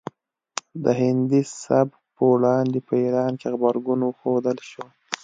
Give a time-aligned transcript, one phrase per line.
[0.83, 4.85] د هندي سبک په وړاندې په ایران کې غبرګون وښودل شو